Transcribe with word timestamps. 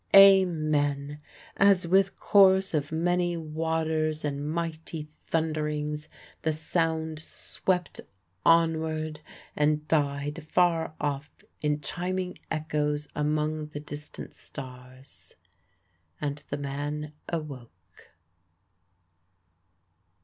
Amen! 0.15 1.19
as 1.57 1.87
with 1.87 2.19
chorus 2.19 2.73
of 2.73 2.91
many 2.91 3.37
waters 3.37 4.25
and 4.25 4.51
mighty 4.51 5.09
thunderings 5.27 6.07
the 6.41 6.51
sound 6.53 7.19
swept 7.19 8.01
onward, 8.43 9.21
and 9.55 9.87
died 9.87 10.43
far 10.49 10.95
off 10.99 11.29
in 11.61 11.81
chiming 11.81 12.39
echoes 12.49 13.07
among 13.15 13.67
the 13.67 13.79
distant 13.79 14.33
stars, 14.33 15.35
and 16.19 16.41
the 16.49 16.57
man 16.57 17.13
awoke. 17.29 18.09